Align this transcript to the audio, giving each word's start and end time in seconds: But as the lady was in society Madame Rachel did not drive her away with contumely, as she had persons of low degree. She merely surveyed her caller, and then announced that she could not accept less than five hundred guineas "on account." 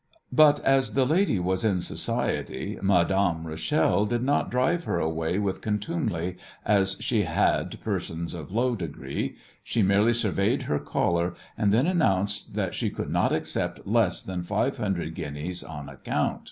But 0.31 0.59
as 0.61 0.93
the 0.93 1.05
lady 1.05 1.37
was 1.37 1.63
in 1.63 1.79
society 1.79 2.75
Madame 2.81 3.45
Rachel 3.45 4.07
did 4.07 4.23
not 4.23 4.49
drive 4.49 4.85
her 4.85 4.97
away 4.99 5.37
with 5.37 5.61
contumely, 5.61 6.37
as 6.65 6.97
she 6.99 7.25
had 7.25 7.79
persons 7.81 8.33
of 8.33 8.51
low 8.51 8.75
degree. 8.75 9.35
She 9.63 9.83
merely 9.83 10.13
surveyed 10.13 10.63
her 10.63 10.79
caller, 10.79 11.35
and 11.55 11.71
then 11.71 11.85
announced 11.85 12.55
that 12.55 12.73
she 12.73 12.89
could 12.89 13.11
not 13.11 13.31
accept 13.31 13.85
less 13.85 14.23
than 14.23 14.41
five 14.41 14.77
hundred 14.77 15.13
guineas 15.13 15.61
"on 15.61 15.87
account." 15.87 16.39